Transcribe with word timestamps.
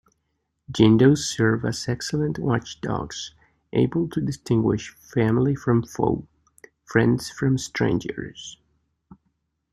Jindos 0.71 1.19
serve 1.31 1.63
as 1.63 1.87
excellent 1.87 2.39
watchdogs, 2.39 3.35
able 3.71 4.09
to 4.09 4.19
distinguish 4.19 4.89
family 4.95 5.53
from 5.53 5.83
foe, 5.83 6.27
friends 6.85 7.29
from 7.29 7.59
strangers. 7.59 8.57